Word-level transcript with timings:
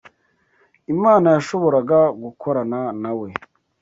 Imana 0.93 1.27
yashoboraga 1.35 1.99
gukorana 2.21 2.79
na 3.01 3.11
we 3.19 3.29